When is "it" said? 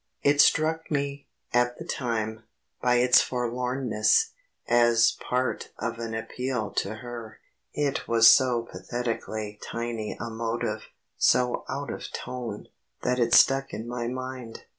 0.23-0.41, 7.71-8.07, 13.19-13.35